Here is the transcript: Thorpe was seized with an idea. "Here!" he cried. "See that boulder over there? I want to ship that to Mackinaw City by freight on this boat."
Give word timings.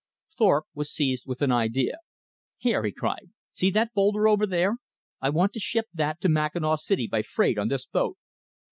Thorpe 0.35 0.65
was 0.73 0.91
seized 0.91 1.27
with 1.27 1.43
an 1.43 1.51
idea. 1.51 1.99
"Here!" 2.57 2.83
he 2.83 2.91
cried. 2.91 3.29
"See 3.53 3.69
that 3.69 3.93
boulder 3.93 4.27
over 4.27 4.47
there? 4.47 4.77
I 5.21 5.29
want 5.29 5.53
to 5.53 5.59
ship 5.59 5.85
that 5.93 6.19
to 6.21 6.27
Mackinaw 6.27 6.77
City 6.77 7.05
by 7.05 7.21
freight 7.21 7.59
on 7.59 7.67
this 7.67 7.85
boat." 7.85 8.17